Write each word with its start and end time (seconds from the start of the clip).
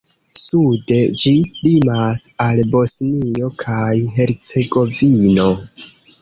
Sude 0.43 0.95
ĝi 1.23 1.33
limas 1.67 2.23
al 2.45 2.61
Bosnio 2.77 3.51
kaj 3.65 3.93
Hercegovino. 4.17 5.47